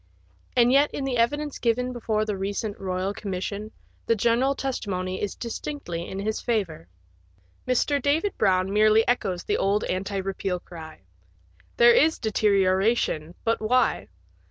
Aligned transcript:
And 0.57 0.71
yet 0.71 0.89
in 0.95 1.03
the 1.03 1.17
evidence 1.17 1.59
given 1.59 1.93
before 1.93 2.25
the 2.25 2.35
recent 2.35 2.79
Eoyal 2.79 3.15
Commission 3.15 3.71
the 4.07 4.15
general 4.15 4.55
testimony 4.55 5.21
is 5.21 5.35
distinctly 5.35 6.09
in 6.09 6.17
his 6.17 6.41
favour. 6.41 6.87
Mr. 7.67 8.01
David 8.01 8.35
Brown 8.35 8.73
merely 8.73 9.07
echoes 9.07 9.43
the 9.43 9.57
old 9.57 9.83
anti 9.83 10.17
repeal 10.17 10.59
cry. 10.59 11.01
There 11.77 11.93
is 11.93 12.17
deterioration, 12.17 13.35
but 13.43 13.61
why? 13.61 14.07